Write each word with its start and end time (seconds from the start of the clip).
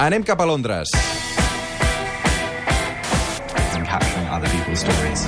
Anem 0.00 0.22
cap 0.24 0.40
a 0.40 0.44
Londres. 0.44 0.88
and 3.74 3.84
capturing 3.84 4.26
other 4.28 4.48
people's 4.48 4.80
stories. 4.80 5.26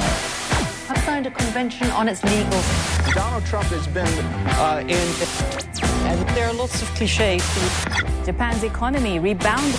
have 0.89 0.97
signed 1.05 1.27
a 1.27 1.31
convention 1.31 1.91
on 1.91 2.09
its 2.09 2.23
legals. 2.23 3.15
Donald 3.15 3.45
Trump 3.45 3.67
has 3.67 3.87
been 3.89 4.09
uh, 4.57 4.81
in. 4.89 5.09
And 6.09 6.19
there 6.35 6.49
are 6.49 6.55
lots 6.55 6.81
of 6.81 6.89
cliches. 6.95 7.45
Japan's 8.25 8.65
economy 8.65 9.19
rebounded. 9.19 9.79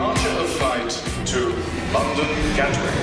Departure 0.00 0.36
of 0.40 0.48
flight 0.56 0.90
to 1.26 1.52
London 1.92 2.32
Gatwick. 2.56 2.96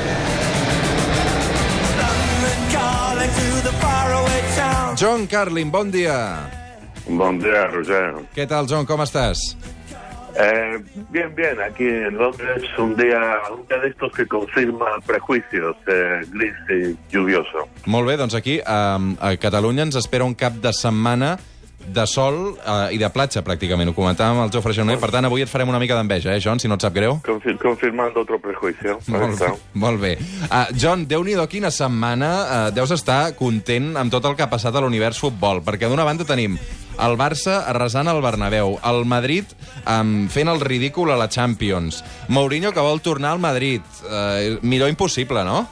John 4.98 5.28
Carlin, 5.28 5.70
bon 5.70 5.92
dia. 5.92 6.57
Buen 7.08 7.40
día, 7.40 7.68
Roger. 7.68 8.14
Què 8.36 8.48
tal, 8.48 8.68
John, 8.70 8.86
com 8.86 9.02
estàs? 9.06 9.40
Eh, 10.38 10.78
bien, 11.10 11.34
bien, 11.34 11.58
aquí 11.62 11.88
en 11.88 12.16
Londres 12.16 12.62
un 12.78 12.96
día, 12.96 13.20
un 13.52 13.66
día 13.68 13.80
de 13.80 13.90
estos 13.90 14.12
que 14.14 14.28
confirma 14.28 14.86
prejuicios, 15.06 15.76
eh, 15.88 16.22
gris 16.32 16.54
y 16.70 16.96
lluvioso. 17.12 17.68
Molt 17.86 18.08
bé, 18.08 18.18
doncs 18.18 18.36
aquí 18.36 18.60
a, 18.64 19.00
a 19.20 19.36
Catalunya 19.38 19.88
ens 19.88 19.98
espera 19.98 20.26
un 20.26 20.36
cap 20.36 20.54
de 20.62 20.74
setmana 20.74 21.40
de 21.88 22.06
sol 22.06 22.58
eh, 22.60 22.94
i 22.94 23.00
de 23.02 23.10
platja, 23.10 23.42
pràcticament. 23.42 23.90
Ho 23.90 23.96
comentàvem 23.98 24.44
el 24.44 24.52
Jofre 24.54 24.76
Jauner. 24.78 25.00
Per 25.02 25.10
tant, 25.10 25.26
avui 25.26 25.42
et 25.42 25.50
farem 25.50 25.72
una 25.72 25.80
mica 25.82 25.98
d'enveja, 25.98 26.36
eh, 26.36 26.42
John, 26.44 26.60
si 26.62 26.70
no 26.70 26.78
et 26.78 26.86
sap 26.86 26.94
greu? 26.94 27.18
Confir- 27.26 27.58
confirmando 27.58 28.22
otro 28.22 28.38
prejuicio. 28.44 29.00
Molt 29.08 29.40
bé. 29.40 29.54
Molt 29.74 30.02
bé. 30.04 30.18
Uh, 30.52 30.66
John, 30.78 31.08
déu 31.10 31.24
nhi 31.26 31.34
quina 31.50 31.72
setmana 31.72 32.34
uh, 32.44 32.58
deus 32.76 32.92
estar 32.94 33.34
content 33.40 33.96
amb 33.98 34.14
tot 34.14 34.26
el 34.30 34.36
que 34.38 34.46
ha 34.46 34.52
passat 34.52 34.76
a 34.76 34.84
l'univers 34.84 35.18
futbol, 35.18 35.64
perquè 35.66 35.90
d'una 35.90 36.06
banda 36.06 36.28
tenim 36.28 36.60
el 37.00 37.18
Barça 37.18 37.64
arrasant 37.70 38.08
el 38.10 38.22
Bernabéu, 38.22 38.78
el 38.84 39.06
Madrid 39.06 39.46
um, 39.86 40.28
fent 40.30 40.50
el 40.50 40.62
ridícul 40.62 41.12
a 41.12 41.18
la 41.18 41.30
Champions, 41.30 42.04
Mourinho 42.28 42.72
que 42.74 42.80
vol 42.84 43.02
tornar 43.02 43.32
al 43.34 43.40
Madrid. 43.40 43.82
Uh, 44.04 44.58
millor 44.62 44.90
impossible, 44.90 45.44
no? 45.44 45.68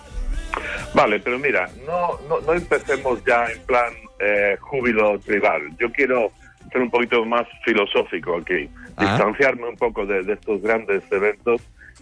Vale, 0.94 1.20
pero 1.20 1.38
mira, 1.40 1.70
no, 1.86 2.20
no, 2.30 2.40
no 2.42 2.54
empecemos 2.54 3.20
ya 3.26 3.46
en 3.52 3.62
plan 3.66 3.94
eh, 4.20 4.56
júbilo 4.62 5.20
tribal. 5.20 5.62
Yo 5.78 5.92
quiero 5.92 6.32
ser 6.72 6.82
un 6.82 6.90
poquito 6.90 7.26
más 7.26 7.46
filosófico 7.66 8.38
aquí, 8.38 8.70
Ah. 8.98 9.04
distanciarme 9.12 9.68
un 9.68 9.76
poco 9.76 10.06
de, 10.06 10.24
de 10.24 10.34
estos 10.34 10.62
grandes 10.62 11.04
eventos 11.12 11.60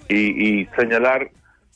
y, 0.09 0.61
y 0.61 0.65
señalar, 0.77 1.31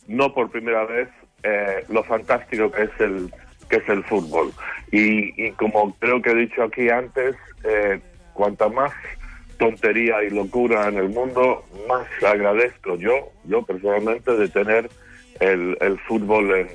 no 0.08 0.32
por 0.32 0.52
primera 0.52 0.86
vez, 0.86 1.10
eh, 1.42 1.84
lo 1.90 2.04
fantástico 2.04 2.70
que 2.72 2.84
es 2.84 2.92
el 3.00 3.32
que 3.70 3.78
es 3.78 3.90
el 3.90 4.04
fútbol. 4.04 4.52
Y, 4.92 5.46
y 5.46 5.52
como 5.52 5.94
creo 5.96 6.22
que 6.22 6.32
he 6.32 6.36
dicho 6.36 6.64
aquí 6.64 6.90
antes, 6.90 7.36
eh, 7.64 8.00
cuanta 8.34 8.70
más 8.70 8.94
tontería 9.58 10.24
y 10.24 10.30
locura 10.30 10.88
en 10.88 10.98
el 10.98 11.10
mundo, 11.10 11.66
más 11.90 12.06
agradezco 12.24 12.96
yo, 12.96 13.32
yo 13.46 13.64
personalmente, 13.64 14.32
de 14.36 14.48
tener 14.50 14.90
el, 15.40 15.78
el 15.82 16.00
fútbol 16.00 16.56
en, 16.56 16.68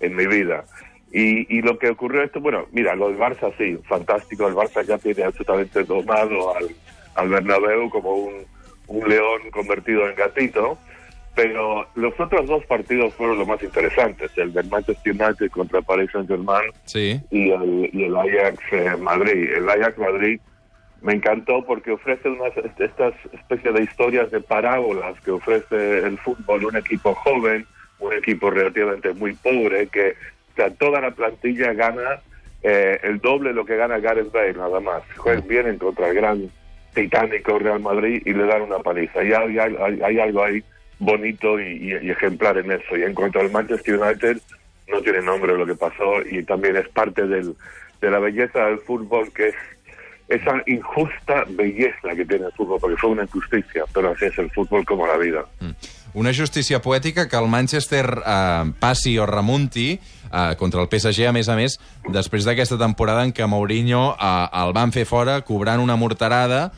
en 0.00 0.16
mi 0.16 0.26
vida. 0.26 0.64
Y, 1.12 1.46
y 1.56 1.62
lo 1.62 1.78
que 1.78 1.90
ocurrió 1.90 2.24
esto, 2.24 2.40
bueno, 2.40 2.66
mira, 2.72 2.96
lo 2.96 3.08
del 3.08 3.18
Barça 3.18 3.52
sí, 3.56 3.78
fantástico, 3.88 4.48
el 4.48 4.54
Barça 4.54 4.82
ya 4.84 4.98
tiene 4.98 5.22
absolutamente 5.22 5.84
domado 5.84 6.56
al, 6.56 6.68
al 7.14 7.28
Bernabéu 7.28 7.88
como 7.88 8.14
un, 8.14 8.34
un 8.88 9.08
león 9.08 9.42
convertido 9.52 10.08
en 10.08 10.16
gatito, 10.16 10.76
pero 11.34 11.86
los 11.96 12.18
otros 12.20 12.46
dos 12.46 12.64
partidos 12.66 13.12
fueron 13.14 13.38
los 13.38 13.48
más 13.48 13.62
interesantes, 13.62 14.30
el 14.36 14.52
del 14.52 14.68
Manchester 14.68 15.12
United 15.12 15.50
contra 15.50 15.82
Paris 15.82 16.10
Saint-Germain 16.12 16.70
Sí. 16.84 17.20
y 17.30 17.50
el, 17.50 17.90
y 17.92 18.04
el 18.04 18.16
Ajax 18.16 18.58
eh, 18.72 18.96
Madrid. 19.00 19.50
El 19.56 19.68
Ajax 19.68 19.98
Madrid 19.98 20.40
me 21.02 21.14
encantó 21.14 21.64
porque 21.64 21.90
ofrece 21.90 22.28
unas 22.28 22.52
estas 22.78 23.14
especies 23.32 23.74
de 23.74 23.82
historias 23.82 24.30
de 24.30 24.40
parábolas 24.40 25.20
que 25.20 25.32
ofrece 25.32 25.98
el 25.98 26.16
fútbol, 26.18 26.64
un 26.66 26.76
equipo 26.76 27.14
joven, 27.14 27.66
un 27.98 28.12
equipo 28.12 28.50
relativamente 28.50 29.12
muy 29.12 29.34
pobre, 29.34 29.88
que 29.88 30.10
o 30.52 30.54
sea, 30.56 30.70
toda 30.70 31.00
la 31.00 31.10
plantilla 31.10 31.72
gana 31.72 32.20
eh, 32.62 32.98
el 33.02 33.18
doble 33.18 33.50
de 33.50 33.54
lo 33.56 33.64
que 33.66 33.76
gana 33.76 33.98
Gareth 33.98 34.30
Bale, 34.32 34.54
nada 34.54 34.78
más. 34.80 35.02
Juegan 35.16 35.46
bien 35.48 35.66
en 35.66 35.78
contra 35.78 36.08
el 36.08 36.14
gran 36.14 36.48
titánico 36.94 37.58
Real 37.58 37.80
Madrid 37.80 38.22
y 38.24 38.32
le 38.32 38.46
dan 38.46 38.62
una 38.62 38.78
paliza. 38.78 39.22
Y 39.24 39.32
hay, 39.32 39.58
hay- 39.58 39.76
hay- 39.78 40.00
hay 40.00 40.18
algo 40.20 40.44
ahí 40.44 40.62
bonito 41.04 41.60
y, 41.60 41.64
y- 41.92 42.06
y 42.06 42.10
ejemplar 42.10 42.58
en 42.58 42.72
eso. 42.72 42.96
Y 42.96 43.02
en 43.02 43.14
cuanto 43.14 43.40
al 43.40 43.50
Manchester 43.50 43.98
United, 43.98 44.38
no 44.88 45.00
tiene 45.00 45.22
nombre 45.22 45.56
lo 45.56 45.64
que 45.66 45.74
pasó 45.74 46.20
y 46.30 46.42
también 46.44 46.76
es 46.76 46.88
parte 46.88 47.26
del, 47.26 47.54
de 48.00 48.10
la 48.10 48.18
belleza 48.18 48.66
del 48.66 48.78
fútbol 48.80 49.32
que 49.32 49.48
es 49.48 49.54
esa 50.28 50.54
injusta 50.66 51.44
belleza 51.50 52.08
que 52.16 52.24
tiene 52.24 52.46
el 52.46 52.52
fútbol, 52.52 52.78
porque 52.80 52.96
fue 52.96 53.10
una 53.10 53.24
injusticia, 53.24 53.84
pero 53.92 54.10
así 54.12 54.24
es 54.24 54.38
el 54.38 54.50
fútbol 54.52 54.82
como 54.84 55.06
la 55.06 55.18
vida. 55.18 55.44
Una 56.14 56.32
justícia 56.32 56.80
poètica 56.80 57.28
que 57.28 57.36
el 57.36 57.48
Manchester 57.48 58.06
eh, 58.24 58.72
passi 58.80 59.18
o 59.18 59.26
remunti 59.26 59.98
eh, 60.32 60.54
contra 60.56 60.80
el 60.80 60.88
PSG, 60.88 61.26
a 61.28 61.32
més 61.36 61.48
a 61.52 61.56
més, 61.58 61.76
després 62.14 62.46
d'aquesta 62.48 62.78
temporada 62.80 63.24
en 63.26 63.34
què 63.36 63.44
Mourinho 63.50 64.14
eh, 64.16 64.48
el 64.62 64.72
van 64.72 64.92
fer 64.96 65.04
fora 65.04 65.40
cobrant 65.44 65.82
una 65.82 65.96
morterada 66.00 66.70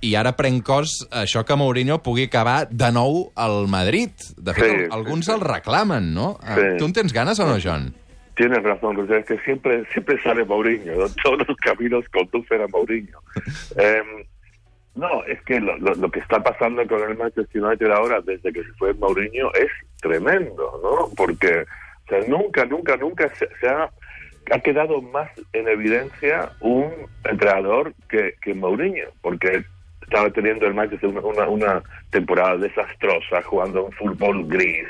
i 0.00 0.14
ara 0.14 0.32
pren 0.38 0.60
cos 0.62 1.08
això 1.10 1.44
que 1.44 1.56
Mourinho 1.56 1.98
pugui 2.02 2.28
acabar 2.28 2.68
de 2.70 2.90
nou 2.92 3.32
al 3.34 3.66
Madrid. 3.68 4.10
De 4.36 4.54
fet, 4.54 4.64
Sí, 4.64 4.76
sí, 4.76 4.84
sí, 4.84 4.88
alguns 4.92 5.26
sí. 5.26 5.32
el 5.32 5.40
reclamen, 5.40 6.12
no? 6.14 6.38
Eh, 6.46 6.54
Sí. 6.54 6.76
Tu 6.78 6.84
en 6.86 6.92
tens 6.92 7.12
ganes 7.12 7.40
o 7.40 7.46
no, 7.46 7.56
John? 7.62 7.94
Tienes 8.36 8.62
razón, 8.62 8.94
Roger, 8.96 9.18
es 9.18 9.26
que 9.26 9.38
siempre, 9.40 9.84
siempre 9.92 10.22
sale 10.22 10.44
Mourinho, 10.44 10.94
¿no? 10.94 11.06
todos 11.24 11.46
los 11.48 11.56
caminos 11.56 12.04
conducen 12.12 12.62
a 12.62 12.68
Mourinho. 12.68 13.18
Em, 13.76 14.24
no, 14.94 15.24
es 15.24 15.40
que 15.42 15.58
lo, 15.60 15.76
lo- 15.78 15.94
lo 15.94 16.10
que 16.10 16.20
está 16.20 16.40
pasando 16.42 16.86
con 16.86 17.00
el 17.08 17.16
Manchester 17.16 17.62
United 17.64 17.90
ahora, 17.90 18.20
desde 18.20 18.52
que 18.52 18.62
se 18.62 18.72
fue 18.78 18.94
Mourinho, 18.94 19.52
es 19.54 19.70
tremendo, 20.00 20.80
¿no? 20.82 21.12
Porque 21.16 21.62
o 21.62 22.08
sea, 22.08 22.20
nunca, 22.28 22.64
nunca, 22.64 22.96
nunca 22.96 23.28
se, 23.34 23.48
se 23.60 23.68
ha, 23.68 23.90
ha 24.52 24.60
quedado 24.60 25.02
más 25.02 25.30
en 25.52 25.68
evidencia 25.68 26.50
un 26.60 26.90
entrenador 27.24 27.92
que, 28.08 28.34
que 28.40 28.54
Mourinho, 28.54 29.08
porque 29.20 29.64
estaba 30.08 30.30
teniendo 30.30 30.66
el 30.66 30.72
Manchester 30.72 31.10
una, 31.10 31.46
una, 31.46 31.82
temporada 32.10 32.56
desastrosa, 32.56 33.42
jugando 33.42 33.84
un 33.84 33.92
fútbol 33.92 34.46
gris, 34.48 34.86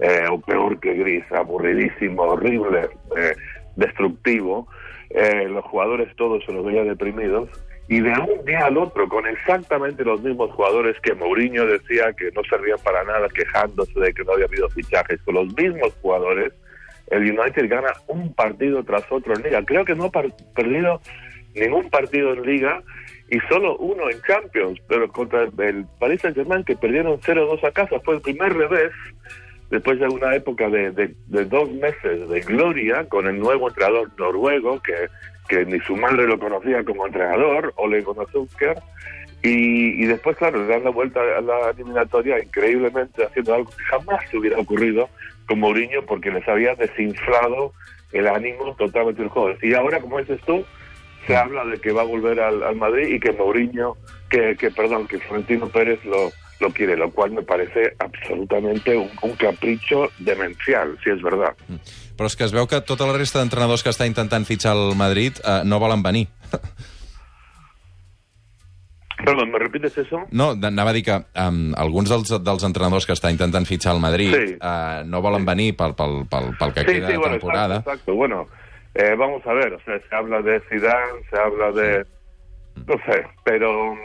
eh, 0.00 0.26
o 0.30 0.38
peor 0.40 0.78
que 0.78 0.92
gris, 0.92 1.24
aburridísimo, 1.32 2.22
horrible, 2.22 2.90
eh, 3.16 3.34
destructivo. 3.76 4.68
Eh, 5.08 5.48
los 5.48 5.64
jugadores 5.64 6.14
todos 6.16 6.44
se 6.44 6.52
los 6.52 6.66
veían 6.66 6.88
deprimidos. 6.88 7.48
Y 7.88 8.00
de 8.00 8.10
un 8.10 8.44
día 8.44 8.66
al 8.66 8.76
otro, 8.76 9.08
con 9.08 9.26
exactamente 9.26 10.04
los 10.04 10.22
mismos 10.22 10.50
jugadores 10.52 10.96
que 11.02 11.14
Mourinho 11.14 11.66
decía 11.66 12.12
que 12.12 12.30
no 12.32 12.42
servían 12.44 12.78
para 12.84 13.02
nada, 13.04 13.28
quejándose 13.34 13.98
de 13.98 14.12
que 14.12 14.22
no 14.24 14.32
había 14.32 14.46
habido 14.46 14.68
fichajes, 14.68 15.20
con 15.22 15.34
los 15.34 15.56
mismos 15.56 15.94
jugadores, 16.02 16.52
el 17.10 17.22
United 17.22 17.68
gana 17.68 17.92
un 18.06 18.32
partido 18.34 18.84
tras 18.84 19.10
otro 19.10 19.34
en 19.34 19.42
Liga. 19.42 19.64
Creo 19.64 19.84
que 19.84 19.94
no 19.94 20.04
ha 20.04 20.10
perdido 20.54 21.00
ningún 21.54 21.88
partido 21.90 22.34
en 22.34 22.42
Liga 22.42 22.82
y 23.34 23.40
solo 23.48 23.76
uno 23.78 24.10
en 24.10 24.20
Champions, 24.22 24.78
pero 24.88 25.10
contra 25.10 25.44
el 25.44 25.86
Paris 25.98 26.20
Saint-Germain 26.20 26.64
que 26.64 26.76
perdieron 26.76 27.18
0-2 27.20 27.64
a 27.66 27.70
casa. 27.72 27.98
Fue 28.04 28.16
el 28.16 28.20
primer 28.20 28.52
revés 28.54 28.92
después 29.70 29.98
de 29.98 30.06
una 30.06 30.34
época 30.36 30.68
de, 30.68 30.90
de- 30.90 31.14
de 31.28 31.44
dos 31.46 31.70
meses 31.72 32.28
de 32.28 32.40
gloria 32.42 33.06
con 33.08 33.26
el 33.26 33.38
nuevo 33.38 33.68
entrenador 33.68 34.10
noruego 34.18 34.80
que, 34.82 35.08
que 35.48 35.64
ni 35.64 35.80
su 35.80 35.96
madre 35.96 36.26
lo 36.26 36.38
conocía 36.38 36.84
como 36.84 37.06
entrenador, 37.06 37.72
Ole 37.76 38.02
Gunnar 38.02 38.26
y, 39.44 40.02
y 40.04 40.06
después, 40.06 40.36
claro, 40.36 40.58
le 40.60 40.66
dan 40.68 40.84
la 40.84 40.90
vuelta 40.90 41.20
a 41.20 41.40
la 41.40 41.70
eliminatoria 41.70 42.38
increíblemente 42.38 43.24
haciendo 43.24 43.54
algo 43.54 43.70
que 43.70 43.82
jamás 43.84 44.20
se 44.30 44.36
hubiera 44.38 44.58
ocurrido 44.58 45.08
con 45.48 45.58
Mourinho 45.58 46.02
porque 46.06 46.30
les 46.30 46.46
había 46.46 46.74
desinflado 46.76 47.72
el 48.12 48.28
ánimo 48.28 48.76
totalmente 48.76 49.22
del 49.22 49.30
juego. 49.30 49.56
Y 49.62 49.74
ahora, 49.74 49.98
como 50.00 50.18
dices 50.18 50.40
tú, 50.46 50.64
se 51.26 51.36
habla 51.36 51.64
de 51.64 51.78
que 51.80 51.92
va 51.92 52.02
a 52.02 52.04
volver 52.04 52.40
al, 52.40 52.62
al 52.62 52.76
Madrid 52.76 53.14
y 53.14 53.20
que 53.20 53.32
Mourinho, 53.32 53.96
que, 54.28 54.56
que 54.58 54.70
perdón, 54.70 55.06
que 55.06 55.18
Florentino 55.18 55.68
Pérez 55.68 56.04
lo, 56.04 56.30
lo 56.60 56.72
quiere, 56.72 56.96
lo 56.96 57.10
cual 57.10 57.30
me 57.32 57.42
parece 57.42 57.94
absolutamente 57.98 58.96
un, 58.96 59.10
un 59.22 59.32
capricho 59.36 60.08
demencial, 60.18 60.98
si 61.04 61.10
es 61.10 61.22
verdad. 61.22 61.54
Però 62.16 62.28
és 62.28 62.36
que 62.36 62.44
es 62.44 62.52
veu 62.52 62.66
que 62.68 62.78
tota 62.84 63.06
la 63.08 63.14
resta 63.16 63.40
d'entrenadors 63.40 63.82
que 63.82 63.90
està 63.90 64.04
intentant 64.06 64.44
fitxar 64.44 64.74
al 64.76 64.92
Madrid 64.94 65.38
eh, 65.42 65.62
no 65.64 65.78
volen 65.80 66.02
venir. 66.04 66.28
Perdón, 69.24 69.50
¿me 69.52 69.58
repites 69.58 69.96
eso? 69.96 70.18
No, 70.30 70.50
anava 70.50 70.90
a 70.90 70.92
dir 70.96 71.04
que 71.06 71.14
um, 71.14 71.72
alguns 71.78 72.10
dels, 72.10 72.32
dels 72.42 72.64
entrenadors 72.66 73.06
que 73.06 73.14
està 73.14 73.30
intentant 73.30 73.66
fitxar 73.68 73.92
al 73.94 74.00
Madrid 74.02 74.34
Sí. 74.34 74.56
uh, 74.58 75.04
no 75.06 75.20
volen 75.22 75.44
venir 75.46 75.76
pel, 75.78 75.94
pel, 75.94 76.24
pel, 76.26 76.50
pel 76.58 76.72
que 76.74 76.80
Sí, 76.82 76.86
queda 76.98 77.06
sí, 77.06 77.12
de 77.12 77.18
bueno, 77.18 77.36
temporada. 77.38 77.76
exacto, 77.76 77.92
exacto. 77.92 78.14
Bueno, 78.14 78.48
eh, 78.94 79.14
vamos 79.16 79.46
a 79.46 79.52
ver, 79.52 79.72
o 79.72 79.80
sea, 79.80 79.98
se 80.00 80.14
habla 80.14 80.42
de 80.42 80.60
Zidane, 80.68 81.22
se 81.30 81.38
habla 81.38 81.72
de... 81.72 82.06
No 82.86 82.94
sé, 83.06 83.26
pero, 83.44 83.96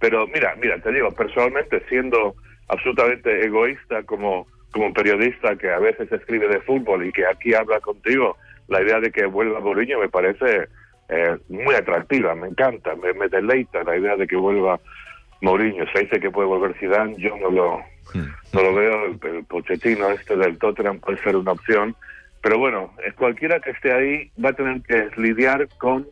pero 0.00 0.26
mira, 0.26 0.54
mira, 0.60 0.78
te 0.80 0.90
digo, 0.92 1.10
personalmente, 1.12 1.82
siendo 1.88 2.34
absolutamente 2.68 3.44
egoísta 3.44 4.02
como, 4.04 4.46
como 4.72 4.92
periodista 4.92 5.56
que 5.56 5.70
a 5.70 5.78
veces 5.78 6.10
escribe 6.10 6.48
de 6.48 6.60
fútbol 6.62 7.06
y 7.06 7.12
que 7.12 7.26
aquí 7.26 7.54
habla 7.54 7.80
contigo, 7.80 8.36
la 8.68 8.82
idea 8.82 9.00
de 9.00 9.12
que 9.12 9.26
vuelva 9.26 9.60
Mourinho 9.60 10.00
me 10.00 10.08
parece 10.08 10.68
eh, 11.08 11.36
muy 11.48 11.74
atractiva, 11.74 12.34
me 12.34 12.48
encanta, 12.48 12.94
me, 12.96 13.12
me 13.12 13.28
deleita 13.28 13.84
la 13.84 13.96
idea 13.96 14.16
de 14.16 14.26
que 14.26 14.36
vuelva 14.36 14.80
Mourinho. 15.40 15.84
Se 15.92 16.00
dice 16.00 16.18
que 16.18 16.30
puede 16.30 16.48
volver 16.48 16.74
Zidane, 16.78 17.14
yo 17.18 17.36
no 17.36 17.50
lo, 17.50 17.80
no 18.52 18.62
lo 18.62 18.74
veo. 18.74 19.04
El, 19.04 19.36
el 19.36 19.44
Pochettino 19.44 20.10
este 20.10 20.36
del 20.36 20.58
Tottenham 20.58 20.98
puede 20.98 21.22
ser 21.22 21.36
una 21.36 21.52
opción. 21.52 21.94
Pero 22.46 22.60
bueno, 22.60 22.92
cualquiera 23.16 23.58
que 23.58 23.70
esté 23.70 23.92
ahí 23.92 24.30
va 24.40 24.50
a 24.50 24.52
tener 24.52 24.80
que 24.82 25.10
lidiar 25.20 25.66
con 25.78 26.06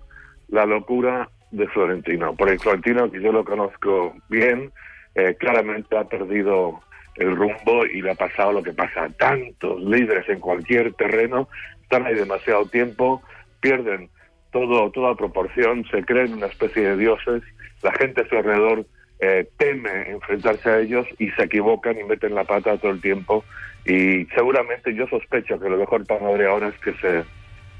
la 0.49 0.67
locura 0.67 1.31
de 1.53 1.69
Florentino. 1.69 2.35
Porque 2.35 2.59
Florentino, 2.59 3.09
que 3.09 3.23
yo 3.23 3.31
lo 3.31 3.45
conozco 3.45 4.17
bien, 4.29 4.73
eh, 5.15 5.37
claramente 5.39 5.97
ha 5.97 6.03
perdido 6.03 6.81
el 7.15 7.37
rumbo 7.37 7.87
y 7.87 8.03
le 8.03 8.11
ha 8.11 8.15
pasado 8.17 8.51
lo 8.51 8.65
que 8.65 8.73
pasa 8.73 9.05
a 9.05 9.11
tantos 9.11 9.81
líderes 9.81 10.29
en 10.29 10.41
cualquier 10.41 10.93
terreno, 10.95 11.49
están 11.83 12.05
ahí 12.05 12.17
demasiado 12.17 12.67
tiempo, 12.67 13.23
pierden 13.61 14.11
todo, 14.51 14.91
toda 14.91 15.15
proporción, 15.15 15.85
se 15.89 16.05
creen 16.05 16.33
una 16.33 16.47
especie 16.47 16.83
de 16.83 16.97
dioses, 16.97 17.45
la 17.81 17.93
gente 17.93 18.23
a 18.23 18.29
su 18.29 18.37
alrededor 18.37 18.85
eh, 19.21 19.49
teme 19.57 20.11
enfrentarse 20.11 20.69
a 20.69 20.81
ellos 20.81 21.07
y 21.21 21.31
se 21.31 21.45
equivocan 21.45 21.97
y 21.97 22.03
meten 22.03 22.35
la 22.35 22.43
pata 22.43 22.77
todo 22.77 22.91
el 22.91 23.01
tiempo 23.01 23.45
y 23.85 24.25
seguramente 24.35 24.95
yo 24.95 25.07
sospecho 25.09 25.59
que 25.61 25.69
lo 25.69 25.77
mejor 25.77 26.07
para 26.07 26.21
Madrid 26.21 26.47
ahora 26.47 26.69
es 26.69 26.79
que 26.79 26.93
se 26.95 27.25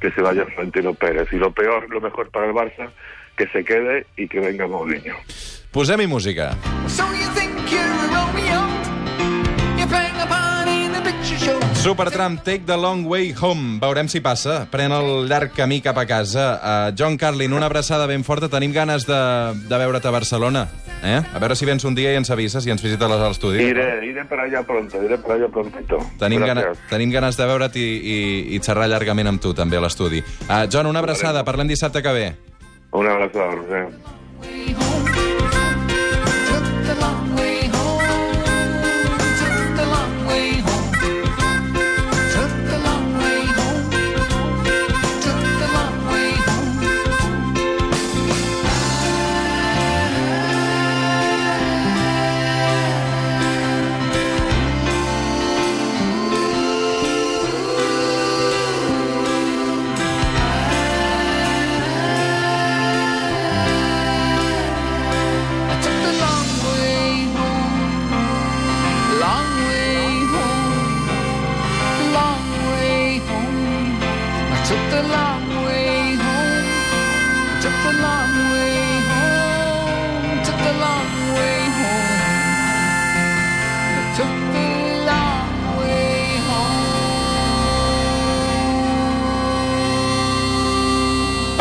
que 0.01 0.11
se 0.11 0.21
vaya 0.21 0.45
Florentino 0.45 0.93
Pérez 0.93 1.33
y 1.33 1.37
lo 1.37 1.51
peor, 1.53 1.89
lo 1.89 2.01
mejor 2.01 2.31
para 2.31 2.47
el 2.47 2.53
Barça, 2.53 2.91
que 3.37 3.47
se 3.49 3.65
quede 3.65 4.07
y 4.17 4.29
que 4.29 4.39
venga 4.39 4.67
Mourinho. 4.67 5.17
Posem-hi 5.73 6.07
música. 6.07 6.55
So 6.89 7.05
you 7.15 7.44
picture 11.85 11.95
show. 11.95 11.95
Supertram, 11.95 12.43
take 12.43 12.67
the 12.67 12.77
long 12.77 13.05
way 13.05 13.33
home. 13.33 13.79
Veurem 13.81 14.09
si 14.09 14.21
passa. 14.21 14.67
Pren 14.71 14.93
el 14.93 15.29
llarg 15.29 15.53
camí 15.55 15.81
cap 15.81 15.99
a 15.99 16.07
casa. 16.07 16.61
Uh, 16.63 16.95
John 16.97 17.17
Carlin, 17.17 17.53
una 17.53 17.67
abraçada 17.67 18.07
ben 18.07 18.25
forta. 18.25 18.49
Tenim 18.49 18.73
ganes 18.73 19.07
de, 19.07 19.15
de 19.69 19.79
veure't 19.79 20.07
a 20.07 20.11
Barcelona. 20.11 20.69
Eh? 21.03 21.21
A 21.21 21.39
veure 21.39 21.57
si 21.57 21.67
vens 21.67 21.85
un 21.85 21.95
dia 21.95 22.13
i 22.13 22.17
ens 22.17 22.31
avises 22.31 22.67
i 22.67 22.71
ens 22.71 22.83
visites 22.83 23.05
a 23.05 23.29
l'estudi. 23.29 23.61
Iré, 23.63 24.05
iré 24.07 24.25
para 24.25 24.45
allá 24.45 24.63
pronto, 24.63 25.03
iré 25.03 25.19
para 25.19 25.35
allá 25.35 25.49
prontito. 25.49 25.99
Tenim, 26.19 26.41
gana, 26.41 26.73
tenim 26.89 27.13
ganes 27.13 27.37
de 27.37 27.47
veure't 27.47 27.77
i, 27.77 27.85
i, 27.85 28.19
i 28.57 28.61
xerrar 28.61 28.89
llargament 28.89 29.29
amb 29.29 29.43
tu, 29.43 29.53
també, 29.55 29.77
a 29.77 29.85
l'estudi. 29.85 30.25
Uh, 30.49 30.65
John, 30.71 30.87
una 30.87 31.01
abraçada. 31.05 31.45
Parlem 31.45 31.69
dissabte 31.69 32.03
que 32.03 32.13
ve. 32.13 32.35
Un 32.93 33.09
abrazo, 33.09 33.51
Roger. 33.51 35.14